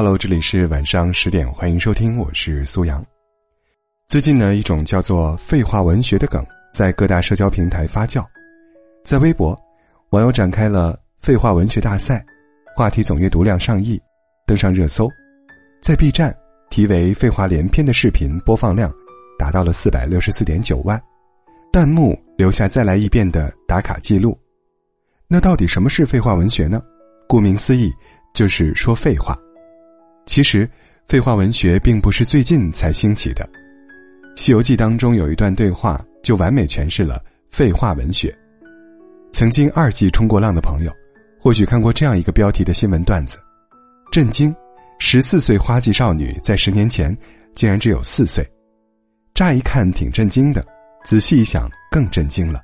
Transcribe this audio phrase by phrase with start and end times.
[0.00, 3.04] Hello，这里是晚上十点，欢迎收听，我是苏阳。
[4.06, 6.40] 最近呢，一种叫做“废话文学”的梗
[6.72, 8.24] 在各大社交平台发酵，
[9.02, 9.60] 在微博，
[10.10, 12.24] 网友展开了“废话文学大赛”，
[12.76, 14.00] 话题总阅读量上亿，
[14.46, 15.08] 登上热搜；
[15.82, 16.32] 在 B 站，
[16.70, 18.94] 题为“废话连篇”的视频播放量
[19.36, 21.02] 达到了四百六十四点九万，
[21.72, 24.38] 弹幕留下“再来一遍”的打卡记录。
[25.26, 26.80] 那到底什么是废话文学呢？
[27.28, 27.92] 顾名思义，
[28.32, 29.36] 就是说废话。
[30.28, 30.68] 其实，
[31.08, 33.48] 废话文学并不是最近才兴起的，
[34.40, 38.36] 《西游记》当中有一段对话就完美诠释了废话文学。
[39.32, 40.92] 曾经二季冲过浪的朋友，
[41.40, 43.38] 或许看过这样一个标题的新闻段子：
[44.12, 44.54] 震惊，
[44.98, 47.16] 十四岁花季少女在十年前
[47.54, 48.46] 竟然只有四岁。
[49.32, 50.62] 乍一看挺震惊的，
[51.06, 52.60] 仔细一想更震惊了。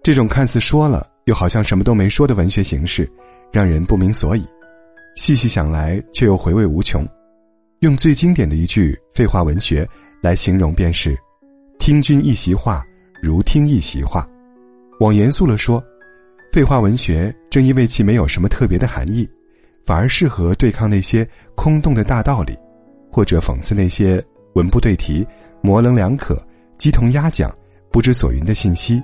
[0.00, 3.10] 这种看似说了又好像什么都没说的文学形式，
[3.52, 4.46] 让人不明所以。
[5.18, 7.04] 细细想来，却又回味无穷。
[7.80, 9.84] 用最经典的一句废话文学
[10.22, 11.18] 来形容，便是
[11.76, 12.84] ：“听君一席话，
[13.20, 14.24] 如听一席话。”
[15.00, 15.84] 往严肃了说，
[16.52, 19.28] 废话文学正因为其没有什么特别的含义，
[19.84, 22.56] 反而适合对抗那些空洞的大道理，
[23.10, 24.24] 或者讽刺那些
[24.54, 25.26] 文不对题、
[25.60, 26.40] 模棱两可、
[26.78, 27.52] 鸡同鸭讲、
[27.90, 29.02] 不知所云的信息。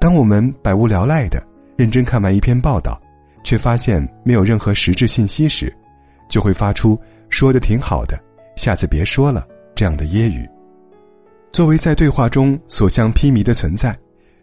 [0.00, 2.98] 当我们百无聊赖的认真看完一篇报道。
[3.46, 5.72] 却发现没有任何实质信息时，
[6.28, 8.20] 就会发出“说的挺好的，
[8.56, 10.44] 下次别说了”这样的揶揄。
[11.52, 13.96] 作为在对话中所向披靡的存在，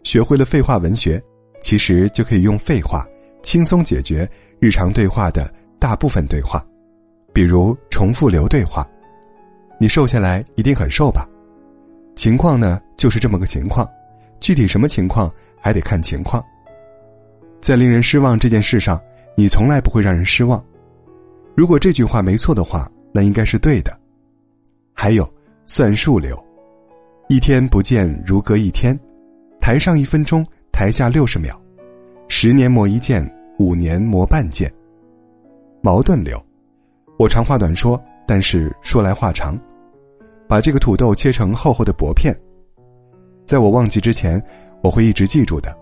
[0.04, 1.22] 学会了废话文学，
[1.60, 3.06] 其实就可以用废话
[3.42, 4.26] 轻松解决
[4.58, 6.64] 日常对话的大部分对话，
[7.30, 8.88] 比如重复流对话
[9.78, 11.28] ：“你瘦下来一定很瘦吧？”
[12.16, 13.86] 情况呢就是这么个情况，
[14.40, 16.42] 具体什么情况还得看情况。
[17.64, 19.00] 在令人失望这件事上，
[19.34, 20.62] 你从来不会让人失望。
[21.56, 23.98] 如果这句话没错的话，那应该是对的。
[24.92, 25.26] 还有
[25.64, 26.38] 算术流，
[27.26, 28.94] 一天不见如隔一天，
[29.62, 31.58] 台上一分钟，台下六十秒，
[32.28, 33.26] 十年磨一剑，
[33.58, 34.70] 五年磨半剑。
[35.80, 36.38] 矛盾流，
[37.18, 39.58] 我长话短说，但是说来话长，
[40.46, 42.38] 把这个土豆切成厚厚的薄片，
[43.46, 44.38] 在我忘记之前，
[44.82, 45.74] 我会一直记住的。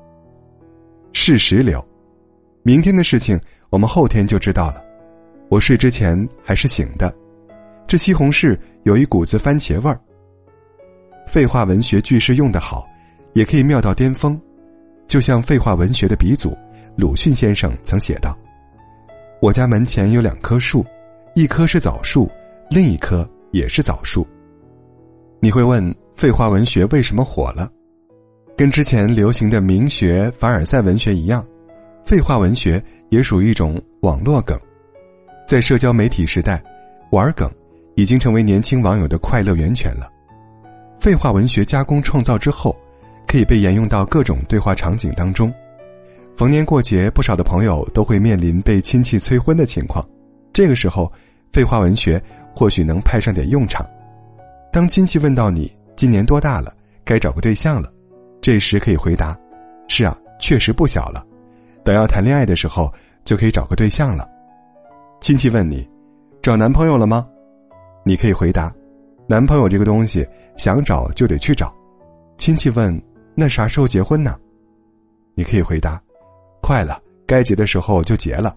[1.12, 1.84] 事实流，
[2.62, 3.38] 明天的事情
[3.70, 4.82] 我们后天就知道了。
[5.48, 7.14] 我睡之前还是醒的。
[7.86, 10.00] 这西红柿有一股子番茄味儿。
[11.26, 12.86] 废话文学句式用得好，
[13.34, 14.40] 也可以妙到巅峰。
[15.06, 16.56] 就像废话文学的鼻祖
[16.96, 18.36] 鲁迅先生曾写道
[19.42, 20.84] ：“我家门前有两棵树，
[21.34, 22.30] 一棵是枣树，
[22.70, 24.26] 另一棵也是枣树。”
[25.40, 27.70] 你会问，废话文学为什么火了？
[28.56, 31.44] 跟之前流行的名学凡尔赛文学一样，
[32.04, 34.58] 废话文学也属于一种网络梗。
[35.46, 36.62] 在社交媒体时代，
[37.10, 37.50] 玩梗
[37.96, 40.08] 已经成为年轻网友的快乐源泉了。
[41.00, 42.76] 废话文学加工创造之后，
[43.26, 45.52] 可以被沿用到各种对话场景当中。
[46.36, 50.06] 逢年过节，不少的朋友都会面临被亲戚催婚的情况，
[50.52, 51.10] 这个时候，
[51.52, 52.22] 废话文学
[52.54, 53.86] 或许能派上点用场。
[54.72, 56.72] 当亲戚问到你今年多大了，
[57.04, 57.90] 该找个对象了。
[58.42, 59.38] 这时可以回答
[59.88, 61.24] ：“是啊，确实不小了。
[61.84, 62.92] 等要谈恋爱的时候，
[63.24, 64.28] 就可以找个对象了。”
[65.22, 65.88] 亲戚问你
[66.42, 67.24] ：“找男朋友了吗？”
[68.04, 68.74] 你可以回答
[69.28, 70.26] ：“男朋友这个东西，
[70.56, 71.72] 想找就得去找。”
[72.36, 73.00] 亲戚问
[73.36, 74.36] ：“那啥时候结婚呢？”
[75.34, 76.02] 你可以回答
[76.60, 78.56] ：“快了，该结的时候就结了。”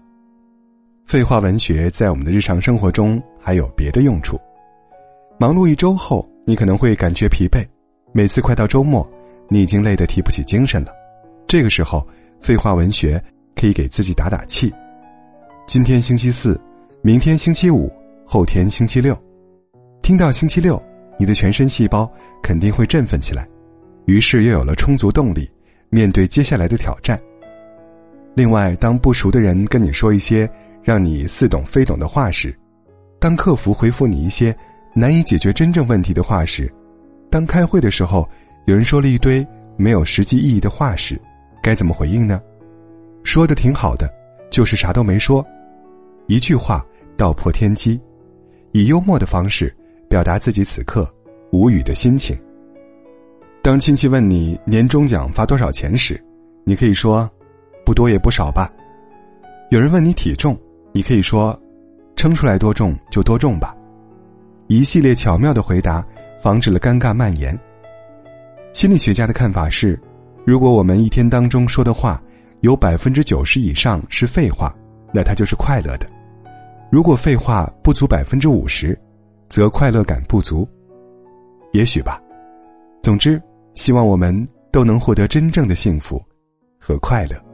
[1.06, 4.36] 废话文学在我们的日常生活中还有别的用处。
[5.38, 7.64] 忙碌一周后，你可能会感觉疲惫，
[8.12, 9.08] 每次快到周末。
[9.48, 10.92] 你已经累得提不起精神了，
[11.46, 12.06] 这个时候，
[12.40, 13.22] 废话文学
[13.54, 14.72] 可以给自己打打气。
[15.66, 16.60] 今天星期四，
[17.00, 17.88] 明天星期五，
[18.24, 19.16] 后天星期六，
[20.02, 20.82] 听到星期六，
[21.16, 22.10] 你的全身细胞
[22.42, 23.46] 肯定会振奋起来，
[24.06, 25.48] 于是又有了充足动力
[25.90, 27.20] 面对接下来的挑战。
[28.34, 30.50] 另外，当不熟的人跟你说一些
[30.82, 32.52] 让你似懂非懂的话时，
[33.20, 34.54] 当客服回复你一些
[34.92, 36.72] 难以解决真正问题的话时，
[37.30, 38.28] 当开会的时候。
[38.66, 39.46] 有人说了一堆
[39.76, 41.20] 没有实际意义的话时，
[41.62, 42.42] 该怎么回应呢？
[43.22, 44.12] 说的挺好的，
[44.50, 45.44] 就是啥都没说，
[46.26, 46.84] 一句话
[47.16, 48.00] 道破天机，
[48.72, 49.72] 以幽默的方式
[50.10, 51.08] 表达自己此刻
[51.52, 52.36] 无语的心情。
[53.62, 56.20] 当亲戚问你年终奖发多少钱时，
[56.64, 57.30] 你可以说
[57.84, 58.68] 不多也不少吧。
[59.70, 60.58] 有人问你体重，
[60.92, 61.56] 你可以说
[62.16, 63.76] 称出来多重就多重吧。
[64.66, 66.04] 一系列巧妙的回答，
[66.40, 67.56] 防止了尴尬蔓延。
[68.76, 69.98] 心理学家的看法是，
[70.44, 72.22] 如果我们一天当中说的话
[72.60, 74.70] 有百分之九十以上是废话，
[75.14, 76.06] 那它就是快乐的；
[76.92, 78.94] 如果废话不足百分之五十，
[79.48, 80.68] 则快乐感不足。
[81.72, 82.20] 也许吧。
[83.02, 83.42] 总之，
[83.72, 86.22] 希望我们都能获得真正的幸福
[86.78, 87.45] 和快乐。